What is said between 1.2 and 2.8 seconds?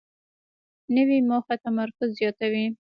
موخه تمرکز زیاتوي